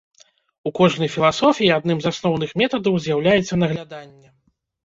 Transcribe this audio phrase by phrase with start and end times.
[0.69, 4.29] У кожнай філасофіі адным з асноўных метадаў з'яўляецца нагляданне.